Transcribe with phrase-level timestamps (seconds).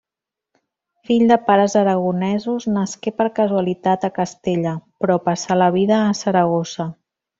[1.09, 4.73] Fill de pares aragonesos, nasqué per casualitat a Castella,
[5.05, 6.89] però passà la vida a Saragossa.